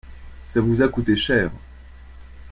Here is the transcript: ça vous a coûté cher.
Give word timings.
ça 0.49 0.61
vous 0.61 0.81
a 0.81 0.87
coûté 0.89 1.15
cher. 1.15 1.51